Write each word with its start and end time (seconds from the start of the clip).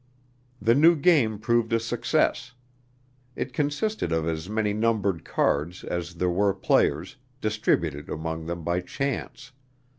The 0.59 0.73
new 0.73 0.95
game 0.95 1.37
proved 1.37 1.71
a 1.73 1.79
success. 1.79 2.53
It 3.35 3.53
consisted 3.53 4.11
of 4.11 4.27
as 4.27 4.49
many 4.49 4.73
numbered 4.73 5.23
cards 5.23 5.83
as 5.83 6.15
there 6.15 6.27
were 6.31 6.55
players, 6.55 7.17
distributed 7.39 8.09
among 8.09 8.47
them 8.47 8.63
by 8.63 8.79
chance. 8.81 9.51